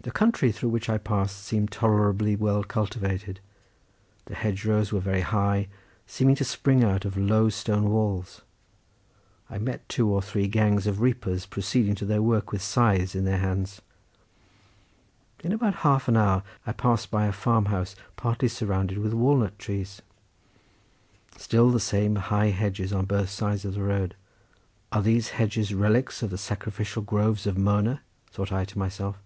The 0.00 0.12
country 0.12 0.52
through 0.52 0.68
which 0.68 0.88
I 0.88 0.96
passed 0.96 1.42
seemed 1.42 1.72
tolerably 1.72 2.36
well 2.36 2.62
cultivated, 2.62 3.40
the 4.26 4.36
hedge 4.36 4.64
rows 4.64 4.92
were 4.92 5.00
very 5.00 5.22
high, 5.22 5.66
seeming 6.06 6.36
to 6.36 6.44
spring 6.44 6.84
out 6.84 7.04
of 7.04 7.16
low 7.16 7.48
stone 7.48 7.90
walls. 7.90 8.42
I 9.50 9.58
met 9.58 9.88
two 9.88 10.08
or 10.08 10.22
three 10.22 10.46
gangs 10.46 10.86
of 10.86 11.00
reapers 11.00 11.46
proceeding 11.46 11.96
to 11.96 12.06
their 12.06 12.22
work 12.22 12.52
with 12.52 12.62
scythes 12.62 13.16
in 13.16 13.24
their 13.24 13.38
hands. 13.38 13.82
In 15.42 15.50
about 15.50 15.74
half 15.82 16.06
an 16.06 16.16
hour 16.16 16.44
I 16.64 16.70
passed 16.74 17.10
by 17.10 17.26
a 17.26 17.32
farm 17.32 17.64
house 17.64 17.96
partly 18.14 18.46
surrounded 18.48 18.98
with 18.98 19.12
walnut 19.12 19.58
trees. 19.58 20.00
Still 21.36 21.72
the 21.72 21.80
same 21.80 22.14
high 22.14 22.50
hedges 22.50 22.92
on 22.92 23.04
both 23.04 23.30
sides 23.30 23.64
of 23.64 23.74
the 23.74 23.82
road: 23.82 24.14
are 24.92 25.02
these 25.02 25.32
relics 25.74 26.22
of 26.22 26.30
the 26.30 26.38
sacrificial 26.38 27.02
groves 27.02 27.48
of 27.48 27.58
Mona? 27.58 28.00
thought 28.30 28.52
I 28.52 28.64
to 28.66 28.78
myself. 28.78 29.18